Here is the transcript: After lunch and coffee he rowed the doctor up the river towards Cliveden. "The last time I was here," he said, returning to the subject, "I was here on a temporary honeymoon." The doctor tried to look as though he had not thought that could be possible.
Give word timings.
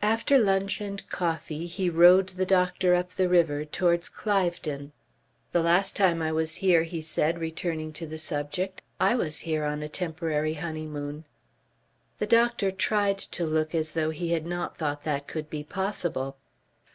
After 0.00 0.38
lunch 0.38 0.80
and 0.80 1.06
coffee 1.10 1.66
he 1.66 1.90
rowed 1.90 2.30
the 2.30 2.46
doctor 2.46 2.94
up 2.94 3.10
the 3.10 3.28
river 3.28 3.66
towards 3.66 4.08
Cliveden. 4.08 4.92
"The 5.52 5.60
last 5.60 5.94
time 5.94 6.22
I 6.22 6.32
was 6.32 6.56
here," 6.64 6.84
he 6.84 7.02
said, 7.02 7.38
returning 7.38 7.92
to 7.92 8.06
the 8.06 8.16
subject, 8.16 8.80
"I 8.98 9.14
was 9.14 9.40
here 9.40 9.64
on 9.64 9.82
a 9.82 9.88
temporary 9.90 10.54
honeymoon." 10.54 11.26
The 12.20 12.26
doctor 12.26 12.70
tried 12.70 13.18
to 13.18 13.44
look 13.44 13.74
as 13.74 13.92
though 13.92 14.08
he 14.08 14.30
had 14.32 14.46
not 14.46 14.78
thought 14.78 15.04
that 15.04 15.26
could 15.28 15.50
be 15.50 15.62
possible. 15.62 16.38